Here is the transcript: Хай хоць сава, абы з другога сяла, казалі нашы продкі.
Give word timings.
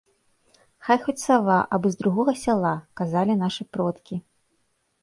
Хай 0.87 0.97
хоць 1.03 1.23
сава, 1.27 1.57
абы 1.77 1.87
з 1.97 2.01
другога 2.01 2.35
сяла, 2.45 2.73
казалі 3.05 3.39
нашы 3.45 3.71
продкі. 3.77 4.15